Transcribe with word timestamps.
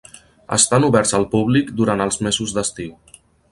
Estan 0.55 0.87
oberts 0.87 1.13
al 1.17 1.27
públic 1.35 1.71
durant 1.83 2.03
els 2.09 2.19
mesos 2.29 2.57
d'estiu. 2.59 2.99